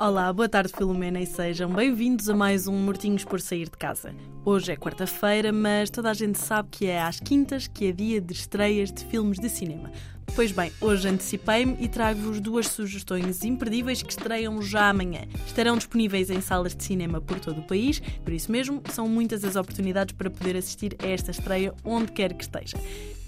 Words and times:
Olá, 0.00 0.32
boa 0.32 0.48
tarde 0.48 0.72
Filomena 0.72 1.20
e 1.20 1.26
sejam 1.26 1.72
bem-vindos 1.72 2.30
a 2.30 2.36
mais 2.36 2.68
um 2.68 2.72
Mortinhos 2.72 3.24
por 3.24 3.40
Sair 3.40 3.64
de 3.64 3.76
Casa. 3.76 4.14
Hoje 4.44 4.70
é 4.70 4.76
quarta-feira, 4.76 5.52
mas 5.52 5.90
toda 5.90 6.08
a 6.08 6.14
gente 6.14 6.38
sabe 6.38 6.68
que 6.70 6.86
é 6.86 7.02
às 7.02 7.18
quintas 7.18 7.66
que 7.66 7.88
é 7.88 7.90
dia 7.90 8.20
de 8.20 8.32
estreias 8.32 8.92
de 8.92 9.04
filmes 9.04 9.40
de 9.40 9.48
cinema. 9.48 9.90
Pois 10.38 10.52
bem, 10.52 10.70
hoje 10.80 11.08
antecipei-me 11.08 11.76
e 11.80 11.88
trago-vos 11.88 12.38
duas 12.38 12.68
sugestões 12.68 13.42
imperdíveis 13.42 14.04
que 14.04 14.12
estreiam 14.12 14.62
já 14.62 14.88
amanhã. 14.88 15.22
Estarão 15.44 15.76
disponíveis 15.76 16.30
em 16.30 16.40
salas 16.40 16.76
de 16.76 16.84
cinema 16.84 17.20
por 17.20 17.40
todo 17.40 17.58
o 17.58 17.66
país, 17.66 17.98
por 18.22 18.32
isso 18.32 18.52
mesmo, 18.52 18.80
são 18.92 19.08
muitas 19.08 19.42
as 19.42 19.56
oportunidades 19.56 20.14
para 20.14 20.30
poder 20.30 20.56
assistir 20.56 20.96
a 21.02 21.08
esta 21.08 21.32
estreia 21.32 21.74
onde 21.84 22.12
quer 22.12 22.34
que 22.34 22.44
esteja. 22.44 22.76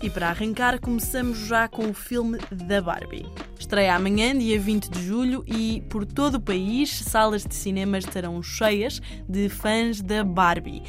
E 0.01 0.09
para 0.09 0.29
arrancar, 0.29 0.79
começamos 0.79 1.37
já 1.49 1.67
com 1.67 1.91
o 1.91 1.93
filme 1.93 2.39
da 2.49 2.81
Barbie. 2.81 3.27
Estreia 3.59 3.97
amanhã, 3.97 4.39
dia 4.39 4.61
20 4.61 4.89
de 4.89 5.05
julho, 5.05 5.43
e 5.49 5.83
por 5.91 6.07
todo 6.07 6.37
o 6.37 6.41
país, 6.41 6.91
salas 6.91 7.45
de 7.45 7.57
cinema 7.57 7.99
estarão 7.99 8.41
cheias 8.41 9.03
de 9.29 9.49
fãs 9.49 10.01
da 10.01 10.23
Barbie. 10.23 10.85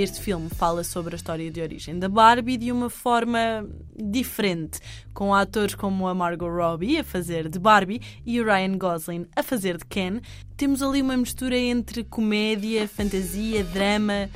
Este 0.00 0.20
filme 0.20 0.48
fala 0.48 0.84
sobre 0.84 1.16
a 1.16 1.16
história 1.16 1.50
de 1.50 1.60
origem 1.60 1.98
da 1.98 2.08
Barbie 2.08 2.56
de 2.56 2.70
uma 2.70 2.88
forma 2.88 3.68
diferente, 3.96 4.78
com 5.12 5.34
atores 5.34 5.74
como 5.74 6.06
a 6.06 6.14
Margot 6.14 6.48
Robbie 6.48 6.98
a 6.98 7.02
fazer 7.02 7.48
de 7.48 7.58
Barbie 7.58 8.00
e 8.24 8.40
o 8.40 8.44
Ryan 8.44 8.78
Gosling 8.78 9.26
a 9.34 9.42
fazer 9.42 9.76
de 9.76 9.84
Ken. 9.84 10.20
Temos 10.56 10.84
ali 10.84 11.02
uma 11.02 11.16
mistura 11.16 11.58
entre 11.58 12.04
comédia, 12.04 12.86
fantasia, 12.86 13.64
drama. 13.64 14.30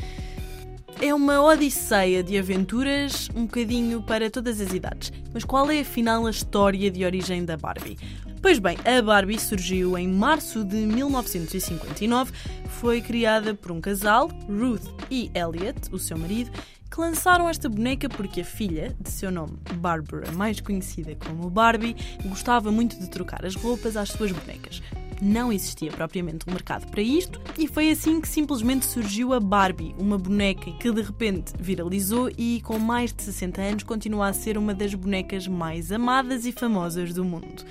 É 1.00 1.14
uma 1.14 1.40
odisseia 1.40 2.24
de 2.24 2.36
aventuras, 2.36 3.28
um 3.32 3.42
bocadinho 3.42 4.02
para 4.02 4.28
todas 4.28 4.60
as 4.60 4.72
idades. 4.72 5.12
Mas 5.32 5.44
qual 5.44 5.70
é 5.70 5.78
afinal 5.78 6.26
a 6.26 6.30
história 6.30 6.90
de 6.90 7.04
origem 7.04 7.44
da 7.44 7.56
Barbie? 7.56 7.96
Pois 8.42 8.58
bem, 8.58 8.76
a 8.84 9.00
Barbie 9.00 9.38
surgiu 9.38 9.96
em 9.96 10.08
março 10.08 10.64
de 10.64 10.74
1959, 10.74 12.32
foi 12.66 13.00
criada 13.00 13.54
por 13.54 13.70
um 13.70 13.80
casal, 13.80 14.28
Ruth 14.48 14.82
e 15.08 15.30
Elliot, 15.32 15.78
o 15.92 15.98
seu 15.98 16.18
marido, 16.18 16.50
que 16.90 17.00
lançaram 17.00 17.48
esta 17.48 17.68
boneca 17.68 18.08
porque 18.08 18.40
a 18.40 18.44
filha, 18.44 18.96
de 19.00 19.10
seu 19.10 19.30
nome 19.30 19.56
Barbara, 19.76 20.32
mais 20.32 20.60
conhecida 20.60 21.16
como 21.24 21.48
Barbie, 21.48 21.94
gostava 22.26 22.72
muito 22.72 22.98
de 22.98 23.08
trocar 23.08 23.46
as 23.46 23.54
roupas 23.54 23.96
às 23.96 24.08
suas 24.08 24.32
bonecas. 24.32 24.82
Não 25.22 25.52
existia 25.52 25.92
propriamente 25.92 26.44
um 26.48 26.52
mercado 26.52 26.90
para 26.90 27.00
isto 27.00 27.40
e 27.56 27.68
foi 27.68 27.92
assim 27.92 28.20
que 28.20 28.26
simplesmente 28.26 28.84
surgiu 28.86 29.32
a 29.32 29.38
Barbie, 29.38 29.94
uma 29.96 30.18
boneca 30.18 30.68
que 30.72 30.90
de 30.90 31.00
repente 31.00 31.52
viralizou 31.60 32.28
e 32.36 32.60
com 32.62 32.76
mais 32.76 33.12
de 33.12 33.22
60 33.22 33.62
anos 33.62 33.82
continua 33.84 34.26
a 34.26 34.32
ser 34.32 34.58
uma 34.58 34.74
das 34.74 34.92
bonecas 34.96 35.46
mais 35.46 35.92
amadas 35.92 36.44
e 36.44 36.50
famosas 36.50 37.14
do 37.14 37.24
mundo. 37.24 37.64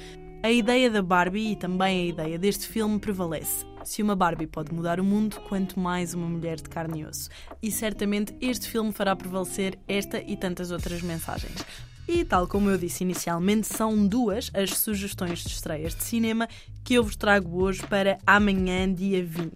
A 0.43 0.49
ideia 0.51 0.89
da 0.89 1.03
Barbie 1.03 1.51
e 1.51 1.55
também 1.55 2.01
a 2.01 2.05
ideia 2.07 2.39
deste 2.39 2.67
filme 2.67 2.97
prevalece. 2.97 3.63
Se 3.83 4.01
uma 4.01 4.15
Barbie 4.15 4.47
pode 4.47 4.73
mudar 4.73 4.99
o 4.99 5.03
mundo, 5.03 5.39
quanto 5.47 5.79
mais 5.79 6.15
uma 6.15 6.27
mulher 6.27 6.57
de 6.57 6.67
carne 6.67 7.01
e 7.01 7.05
osso. 7.05 7.29
E 7.61 7.69
certamente 7.69 8.35
este 8.41 8.67
filme 8.67 8.91
fará 8.91 9.15
prevalecer 9.15 9.77
esta 9.87 10.19
e 10.19 10.35
tantas 10.35 10.71
outras 10.71 11.03
mensagens. 11.03 11.63
E 12.07 12.25
tal 12.25 12.47
como 12.47 12.71
eu 12.71 12.77
disse 12.77 13.03
inicialmente, 13.03 13.67
são 13.67 14.07
duas 14.07 14.49
as 14.55 14.71
sugestões 14.71 15.43
de 15.43 15.49
estreias 15.49 15.93
de 15.93 16.03
cinema 16.03 16.47
que 16.83 16.95
eu 16.95 17.03
vos 17.03 17.15
trago 17.15 17.61
hoje 17.61 17.83
para 17.83 18.17
amanhã, 18.25 18.91
dia 18.91 19.23
20. 19.23 19.51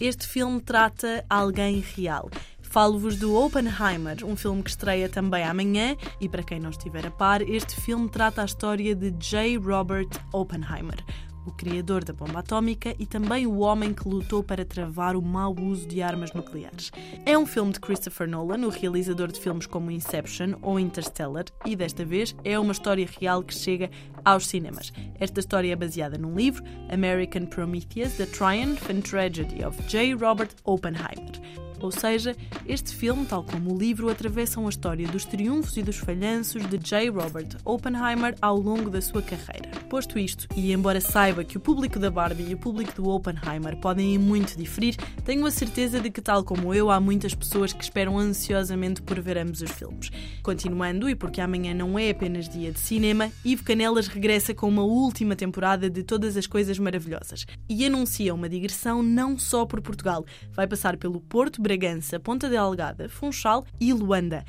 Este 0.00 0.26
filme 0.26 0.60
trata 0.60 1.24
alguém 1.30 1.78
real. 1.94 2.28
Falo-vos 2.76 3.16
do 3.16 3.34
Oppenheimer, 3.34 4.18
um 4.22 4.36
filme 4.36 4.62
que 4.62 4.68
estreia 4.68 5.08
também 5.08 5.42
amanhã, 5.42 5.96
e 6.20 6.28
para 6.28 6.42
quem 6.42 6.60
não 6.60 6.68
estiver 6.68 7.06
a 7.06 7.10
par, 7.10 7.40
este 7.40 7.74
filme 7.80 8.06
trata 8.06 8.42
a 8.42 8.44
história 8.44 8.94
de 8.94 9.12
J. 9.12 9.56
Robert 9.56 10.10
Oppenheimer, 10.30 11.02
o 11.46 11.52
criador 11.52 12.04
da 12.04 12.12
bomba 12.12 12.40
atómica 12.40 12.94
e 12.98 13.06
também 13.06 13.46
o 13.46 13.60
homem 13.60 13.94
que 13.94 14.06
lutou 14.06 14.42
para 14.42 14.62
travar 14.62 15.16
o 15.16 15.22
mau 15.22 15.56
uso 15.58 15.88
de 15.88 16.02
armas 16.02 16.34
nucleares. 16.34 16.92
É 17.24 17.38
um 17.38 17.46
filme 17.46 17.72
de 17.72 17.80
Christopher 17.80 18.28
Nolan, 18.28 18.66
o 18.66 18.68
realizador 18.68 19.32
de 19.32 19.40
filmes 19.40 19.64
como 19.64 19.90
Inception 19.90 20.56
ou 20.60 20.78
Interstellar, 20.78 21.46
e 21.64 21.74
desta 21.74 22.04
vez 22.04 22.36
é 22.44 22.58
uma 22.58 22.72
história 22.72 23.08
real 23.18 23.42
que 23.42 23.54
chega 23.54 23.90
aos 24.22 24.46
cinemas. 24.46 24.92
Esta 25.18 25.40
história 25.40 25.72
é 25.72 25.76
baseada 25.76 26.18
num 26.18 26.34
livro, 26.34 26.62
American 26.92 27.46
Prometheus: 27.46 28.18
The 28.18 28.26
Triumph 28.26 28.90
and 28.90 29.00
Tragedy 29.00 29.64
of 29.64 29.82
J. 29.84 30.14
Robert 30.14 30.50
Oppenheimer. 30.62 31.65
Ou 31.80 31.90
seja, 31.90 32.36
este 32.66 32.94
filme, 32.94 33.26
tal 33.26 33.44
como 33.44 33.74
o 33.74 33.78
livro, 33.78 34.08
atravessam 34.08 34.66
a 34.66 34.70
história 34.70 35.06
dos 35.08 35.24
triunfos 35.24 35.76
e 35.76 35.82
dos 35.82 35.96
falhanços 35.96 36.68
de 36.68 36.78
J. 36.78 37.10
Robert 37.10 37.56
Oppenheimer 37.64 38.34
ao 38.40 38.56
longo 38.58 38.90
da 38.90 39.00
sua 39.00 39.22
carreira. 39.22 39.70
Posto 39.88 40.18
isto, 40.18 40.46
e 40.56 40.72
embora 40.72 41.00
saiba 41.00 41.44
que 41.44 41.56
o 41.56 41.60
público 41.60 41.98
da 41.98 42.10
Barbie 42.10 42.50
e 42.50 42.54
o 42.54 42.58
público 42.58 43.00
do 43.00 43.08
Oppenheimer 43.08 43.76
podem 43.76 44.18
muito 44.18 44.56
diferir, 44.56 44.96
tenho 45.24 45.46
a 45.46 45.50
certeza 45.50 46.00
de 46.00 46.10
que, 46.10 46.20
tal 46.20 46.42
como 46.42 46.74
eu, 46.74 46.90
há 46.90 47.00
muitas 47.00 47.34
pessoas 47.34 47.72
que 47.72 47.84
esperam 47.84 48.18
ansiosamente 48.18 49.02
por 49.02 49.20
ver 49.20 49.38
ambos 49.38 49.62
os 49.62 49.70
filmes. 49.70 50.10
Continuando, 50.42 51.08
e 51.08 51.14
porque 51.14 51.40
amanhã 51.40 51.74
não 51.74 51.98
é 51.98 52.10
apenas 52.10 52.48
dia 52.48 52.72
de 52.72 52.80
cinema, 52.80 53.30
Ivo 53.44 53.64
Canelas 53.64 54.08
regressa 54.08 54.54
com 54.54 54.68
uma 54.68 54.82
última 54.82 55.36
temporada 55.36 55.88
de 55.88 56.02
Todas 56.02 56.36
as 56.36 56.46
Coisas 56.46 56.78
Maravilhosas 56.78 57.46
e 57.68 57.84
anuncia 57.84 58.34
uma 58.34 58.48
digressão 58.48 59.02
não 59.02 59.38
só 59.38 59.64
por 59.64 59.80
Portugal, 59.80 60.24
vai 60.52 60.66
passar 60.66 60.96
pelo 60.96 61.20
Porto, 61.20 61.60
Bragança, 61.66 62.20
Ponta 62.20 62.48
Delgada, 62.48 63.08
Funchal 63.08 63.66
e 63.80 63.92
Luanda. 63.92 64.44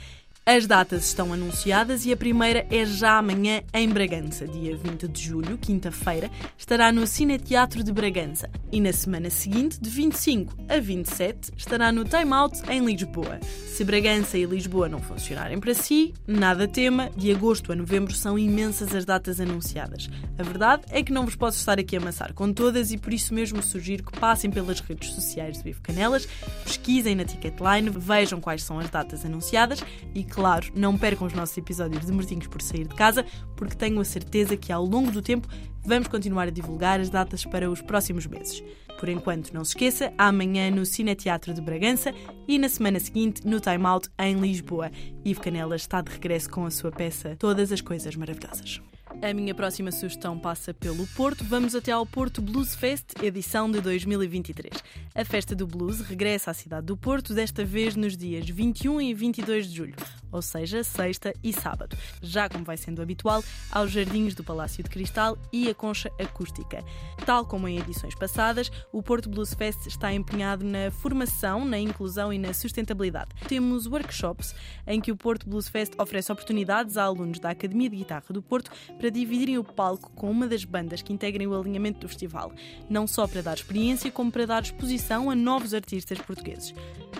As 0.49 0.65
datas 0.65 1.07
estão 1.07 1.33
anunciadas 1.33 2.05
e 2.05 2.13
a 2.13 2.15
primeira 2.15 2.65
é 2.71 2.85
já 2.85 3.17
amanhã 3.17 3.61
em 3.73 3.89
Bragança, 3.89 4.47
dia 4.47 4.77
20 4.77 5.05
de 5.05 5.21
julho, 5.21 5.57
quinta-feira, 5.57 6.31
estará 6.57 6.89
no 6.89 7.05
Cine 7.05 7.37
Teatro 7.37 7.83
de 7.83 7.91
Bragança 7.91 8.49
e 8.71 8.79
na 8.79 8.93
semana 8.93 9.29
seguinte, 9.29 9.77
de 9.77 9.89
25 9.89 10.55
a 10.69 10.79
27, 10.79 11.51
estará 11.57 11.91
no 11.91 12.05
Time 12.05 12.31
Out 12.31 12.61
em 12.69 12.85
Lisboa. 12.85 13.41
Se 13.41 13.83
Bragança 13.83 14.37
e 14.37 14.45
Lisboa 14.45 14.87
não 14.87 14.99
funcionarem 14.99 15.59
para 15.59 15.73
si, 15.73 16.13
nada 16.25 16.65
tema, 16.65 17.09
de 17.17 17.29
agosto 17.29 17.73
a 17.73 17.75
novembro 17.75 18.13
são 18.13 18.39
imensas 18.39 18.95
as 18.95 19.03
datas 19.03 19.41
anunciadas. 19.41 20.09
A 20.39 20.43
verdade 20.43 20.83
é 20.91 21.03
que 21.03 21.11
não 21.11 21.25
vos 21.25 21.35
posso 21.35 21.59
estar 21.59 21.77
aqui 21.77 21.97
a 21.97 21.99
amassar 21.99 22.33
com 22.33 22.53
todas 22.53 22.93
e 22.93 22.97
por 22.97 23.13
isso 23.13 23.33
mesmo 23.33 23.61
sugiro 23.61 24.03
que 24.03 24.17
passem 24.17 24.49
pelas 24.49 24.79
redes 24.79 25.11
sociais 25.11 25.57
do 25.57 25.63
Vivo 25.65 25.81
Canelas, 25.81 26.25
pesquisem 26.63 27.15
na 27.15 27.25
Ticketline, 27.25 27.89
vejam 27.89 28.39
quais 28.39 28.63
são 28.63 28.79
as 28.79 28.89
datas 28.89 29.25
anunciadas 29.25 29.83
e 30.15 30.23
claro, 30.37 30.67
não 30.75 30.95
percam 30.95 31.25
os 31.25 31.33
nossos 31.33 31.57
episódios 31.57 32.05
de 32.05 32.11
Mortinhos 32.11 32.45
por 32.45 32.61
sair 32.61 32.87
de 32.87 32.93
casa, 32.93 33.25
porque 33.55 33.75
tenho 33.75 33.99
a 33.99 34.05
certeza 34.05 34.55
que 34.55 34.71
ao 34.71 34.85
longo 34.85 35.09
do 35.09 35.19
tempo 35.19 35.47
vamos 35.83 36.07
continuar 36.07 36.47
a 36.47 36.51
divulgar 36.51 36.99
as 36.99 37.09
datas 37.09 37.43
para 37.43 37.67
os 37.67 37.81
próximos 37.81 38.27
meses. 38.27 38.63
Por 38.99 39.09
enquanto, 39.09 39.51
não 39.51 39.65
se 39.65 39.71
esqueça, 39.71 40.13
amanhã 40.15 40.69
no 40.69 40.85
Cine 40.85 41.15
Teatro 41.15 41.55
de 41.55 41.61
Bragança 41.61 42.13
e 42.47 42.59
na 42.59 42.69
semana 42.69 42.99
seguinte 42.99 43.47
no 43.47 43.59
Time 43.59 43.83
Out 43.87 44.09
em 44.19 44.35
Lisboa. 44.35 44.91
Ivo 45.25 45.41
Canelas 45.41 45.81
está 45.81 46.01
de 46.01 46.11
regresso 46.11 46.51
com 46.51 46.67
a 46.67 46.71
sua 46.71 46.91
peça 46.91 47.35
Todas 47.39 47.71
as 47.71 47.81
Coisas 47.81 48.15
Maravilhosas. 48.15 48.79
A 49.19 49.33
minha 49.33 49.55
próxima 49.55 49.91
sugestão 49.91 50.37
passa 50.37 50.75
pelo 50.75 51.07
Porto. 51.07 51.43
Vamos 51.43 51.73
até 51.73 51.91
ao 51.91 52.05
Porto 52.05 52.39
Blues 52.39 52.75
Fest, 52.75 53.13
edição 53.23 53.69
de 53.69 53.81
2023. 53.81 54.71
A 55.15 55.25
festa 55.25 55.55
do 55.55 55.65
blues 55.65 56.01
regressa 56.01 56.51
à 56.51 56.53
cidade 56.53 56.85
do 56.85 56.95
Porto, 56.95 57.33
desta 57.33 57.65
vez 57.65 57.95
nos 57.95 58.15
dias 58.15 58.47
21 58.47 59.01
e 59.01 59.13
22 59.15 59.67
de 59.67 59.75
julho, 59.75 59.95
ou 60.31 60.43
seja, 60.43 60.83
sexta 60.83 61.33
e 61.43 61.51
sábado. 61.51 61.97
Já 62.21 62.47
como 62.47 62.63
vai 62.63 62.77
sendo 62.77 63.01
habitual, 63.01 63.43
aos 63.71 63.89
jardins 63.91 64.35
do 64.35 64.43
Palácio 64.43 64.83
de 64.83 64.89
Cristal 64.91 65.35
e 65.51 65.67
a 65.67 65.73
concha 65.73 66.11
acústica. 66.19 66.83
Tal 67.25 67.43
como 67.43 67.67
em 67.67 67.79
edições 67.79 68.13
passadas, 68.13 68.71
o 68.93 69.01
Porto 69.01 69.27
Blues 69.27 69.51
Fest 69.51 69.87
está 69.87 70.13
empenhado 70.13 70.63
na 70.63 70.91
formação, 70.91 71.65
na 71.65 71.79
inclusão 71.79 72.31
e 72.31 72.37
na 72.37 72.53
sustentabilidade. 72.53 73.31
Temos 73.47 73.87
workshops 73.87 74.53
em 74.85 75.01
que 75.01 75.11
o 75.11 75.17
Porto 75.17 75.49
Blues 75.49 75.67
Fest 75.67 75.93
oferece 75.97 76.31
oportunidades 76.31 76.97
a 76.97 77.03
alunos 77.05 77.39
da 77.39 77.49
Academia 77.49 77.89
de 77.89 77.95
Guitarra 77.95 78.25
do 78.29 78.43
Porto 78.43 78.69
para 79.07 79.11
dividirem 79.13 79.57
o 79.57 79.63
palco 79.63 80.11
com 80.17 80.29
uma 80.29 80.49
das 80.49 80.65
bandas 80.65 81.01
que 81.01 81.13
integrem 81.13 81.47
o 81.47 81.57
alinhamento 81.57 82.01
do 82.01 82.09
festival, 82.09 82.51
não 82.89 83.07
só 83.07 83.25
para 83.25 83.41
dar 83.41 83.53
experiência, 83.53 84.11
como 84.11 84.29
para 84.29 84.45
dar 84.45 84.61
exposição 84.61 85.29
a 85.29 85.35
novos 85.35 85.73
artistas 85.73 86.19
portugueses. 86.19 86.73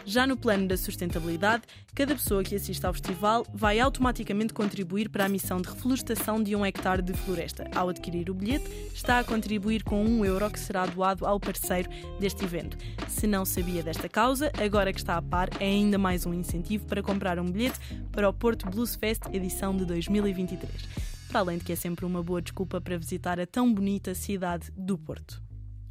Já 0.05 0.27
no 0.27 0.35
plano 0.35 0.67
da 0.67 0.75
sustentabilidade, 0.75 1.63
cada 1.95 2.13
pessoa 2.13 2.43
que 2.43 2.55
assiste 2.55 2.85
ao 2.85 2.91
festival 2.91 3.45
vai 3.53 3.79
automaticamente 3.79 4.53
contribuir 4.53 5.07
para 5.07 5.23
a 5.23 5.29
missão 5.29 5.61
de 5.61 5.69
reflorestação 5.69 6.43
de 6.43 6.57
um 6.57 6.65
hectare 6.65 7.01
de 7.01 7.13
floresta. 7.13 7.69
Ao 7.73 7.87
adquirir 7.87 8.29
o 8.29 8.33
bilhete, 8.33 8.69
está 8.93 9.19
a 9.19 9.23
contribuir 9.23 9.81
com 9.83 10.03
um 10.03 10.25
euro 10.25 10.49
que 10.49 10.59
será 10.59 10.85
doado 10.85 11.25
ao 11.25 11.39
parceiro 11.39 11.89
deste 12.19 12.43
evento. 12.43 12.77
Se 13.07 13.25
não 13.25 13.45
sabia 13.45 13.81
desta 13.81 14.09
causa, 14.09 14.51
agora 14.61 14.91
que 14.91 14.99
está 14.99 15.15
a 15.15 15.21
par, 15.21 15.47
é 15.57 15.65
ainda 15.65 15.97
mais 15.97 16.25
um 16.25 16.33
incentivo 16.33 16.85
para 16.85 17.01
comprar 17.01 17.39
um 17.39 17.49
bilhete 17.49 17.79
para 18.11 18.27
o 18.27 18.33
Porto 18.33 18.69
Blues 18.69 18.93
Fest 18.93 19.21
edição 19.31 19.73
de 19.73 19.85
2023 19.85 21.06
para 21.27 21.39
além 21.39 21.57
de 21.57 21.65
que 21.65 21.73
é 21.73 21.75
sempre 21.75 22.05
uma 22.05 22.23
boa 22.23 22.41
desculpa 22.41 22.79
para 22.79 22.97
visitar 22.97 23.39
a 23.39 23.45
tão 23.45 23.73
bonita 23.73 24.15
cidade 24.15 24.71
do 24.75 24.97
Porto. 24.97 25.41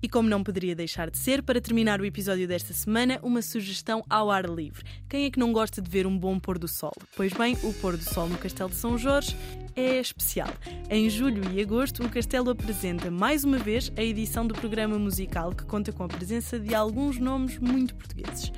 E 0.02 0.08
como 0.08 0.28
não 0.28 0.44
poderia 0.44 0.76
deixar 0.76 1.10
de 1.10 1.18
ser, 1.18 1.42
para 1.42 1.60
terminar 1.60 2.00
o 2.00 2.04
episódio 2.04 2.46
desta 2.46 2.72
semana, 2.74 3.18
uma 3.22 3.40
sugestão 3.40 4.04
ao 4.08 4.30
ar 4.30 4.44
livre. 4.44 4.84
Quem 5.08 5.24
é 5.24 5.30
que 5.30 5.38
não 5.38 5.52
gosta 5.52 5.80
de 5.80 5.90
ver 5.90 6.06
um 6.06 6.16
bom 6.16 6.38
pôr 6.38 6.58
do 6.58 6.68
sol? 6.68 6.92
Pois 7.16 7.32
bem, 7.32 7.56
o 7.62 7.72
pôr 7.72 7.96
do 7.96 8.04
sol 8.04 8.28
no 8.28 8.36
Castelo 8.36 8.70
de 8.70 8.76
São 8.76 8.98
Jorge 8.98 9.36
é 9.74 9.98
especial. 9.98 10.52
Em 10.90 11.08
julho 11.08 11.42
e 11.52 11.60
agosto, 11.60 12.04
o 12.04 12.08
Castelo 12.10 12.50
apresenta 12.50 13.10
mais 13.10 13.42
uma 13.42 13.58
vez 13.58 13.90
a 13.96 14.02
edição 14.02 14.46
do 14.46 14.54
programa 14.54 14.98
musical 14.98 15.52
que 15.52 15.64
conta 15.64 15.92
com 15.92 16.04
a 16.04 16.08
presença 16.08 16.60
de 16.60 16.74
alguns 16.74 17.18
nomes 17.18 17.58
muito 17.58 17.94
portugueses. 17.94 18.52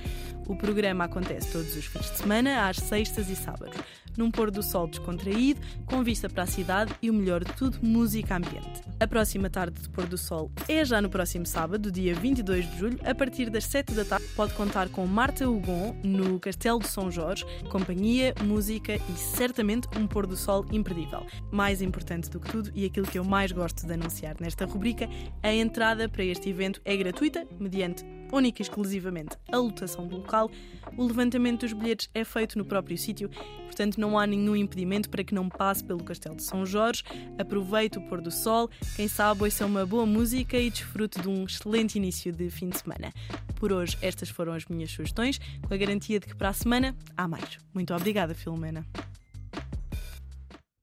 O 0.46 0.56
programa 0.56 1.04
acontece 1.04 1.52
todos 1.52 1.76
os 1.76 1.84
fins 1.84 2.10
de 2.10 2.18
semana, 2.18 2.68
às 2.68 2.78
sextas 2.78 3.30
e 3.30 3.36
sábados, 3.36 3.78
num 4.18 4.30
pôr 4.30 4.50
do 4.50 4.62
sol 4.62 4.88
descontraído, 4.88 5.60
com 5.86 6.02
vista 6.02 6.28
para 6.28 6.42
a 6.42 6.46
cidade 6.46 6.92
e 7.00 7.08
o 7.08 7.14
melhor 7.14 7.44
de 7.44 7.52
tudo, 7.54 7.78
música 7.80 8.36
ambiente. 8.36 8.82
A 9.00 9.06
próxima 9.06 9.48
tarde 9.48 9.80
de 9.80 9.88
pôr 9.88 10.06
do 10.06 10.18
sol 10.18 10.50
é 10.68 10.84
já 10.84 11.00
no 11.00 11.08
próximo 11.08 11.46
sábado, 11.46 11.90
dia 11.90 12.14
22 12.14 12.68
de 12.68 12.78
julho, 12.78 13.00
a 13.04 13.14
partir 13.14 13.48
das 13.48 13.64
7 13.64 13.94
da 13.94 14.04
tarde. 14.04 14.26
Pode 14.34 14.52
contar 14.54 14.88
com 14.88 15.06
Marta 15.06 15.48
Hugon 15.48 15.94
no 16.02 16.40
Castelo 16.40 16.80
de 16.80 16.88
São 16.88 17.10
Jorge, 17.10 17.46
companhia, 17.70 18.34
música 18.44 18.96
e 18.96 19.12
certamente 19.16 19.88
um 19.96 20.06
pôr 20.06 20.26
do 20.26 20.36
sol 20.36 20.66
imperdível. 20.72 21.24
Mais 21.52 21.80
importante 21.80 22.28
do 22.28 22.40
que 22.40 22.50
tudo 22.50 22.72
e 22.74 22.84
aquilo 22.84 23.06
que 23.06 23.18
eu 23.18 23.24
mais 23.24 23.52
gosto 23.52 23.86
de 23.86 23.92
anunciar 23.92 24.36
nesta 24.40 24.66
rubrica, 24.66 25.08
a 25.42 25.52
entrada 25.52 26.08
para 26.08 26.24
este 26.24 26.50
evento 26.50 26.80
é 26.84 26.96
gratuita, 26.96 27.46
mediante 27.60 28.04
única 28.32 28.60
e 28.60 28.64
exclusivamente 28.64 29.36
a 29.50 29.56
lotação 29.56 30.06
do 30.06 30.16
local. 30.16 30.50
O 30.96 31.04
levantamento 31.04 31.60
dos 31.60 31.72
bilhetes 31.72 32.08
é 32.14 32.24
feito 32.24 32.58
no 32.58 32.64
próprio 32.64 32.96
sítio, 32.96 33.30
portanto 33.64 33.98
não 33.98 34.18
há 34.18 34.26
nenhum 34.26 34.56
impedimento 34.56 35.08
para 35.08 35.24
que 35.24 35.34
não 35.34 35.48
passe 35.48 35.84
pelo 35.84 36.02
Castelo 36.02 36.36
de 36.36 36.42
São 36.42 36.64
Jorge. 36.66 37.02
Aproveite 37.38 37.98
o 37.98 38.02
pôr 38.02 38.20
do 38.20 38.30
sol, 38.30 38.70
quem 38.96 39.08
sabe 39.08 39.42
ouça 39.42 39.66
uma 39.66 39.86
boa 39.86 40.06
música 40.06 40.56
e 40.58 40.70
desfrute 40.70 41.20
de 41.20 41.28
um 41.28 41.44
excelente 41.44 41.96
início 41.96 42.32
de 42.32 42.50
fim 42.50 42.68
de 42.68 42.78
semana. 42.78 43.12
Por 43.56 43.72
hoje, 43.72 43.96
estas 44.00 44.28
foram 44.28 44.52
as 44.52 44.64
minhas 44.66 44.90
sugestões, 44.90 45.38
com 45.66 45.72
a 45.72 45.76
garantia 45.76 46.20
de 46.20 46.26
que 46.26 46.34
para 46.34 46.50
a 46.50 46.52
semana 46.52 46.94
há 47.16 47.26
mais. 47.26 47.58
Muito 47.74 47.94
obrigada, 47.94 48.34
Filomena. 48.34 48.86